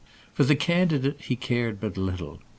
For 0.33 0.43
the 0.43 0.55
candidate 0.55 1.21
he 1.21 1.35
cared 1.35 1.79
but 1.79 1.95
little. 1.95 2.41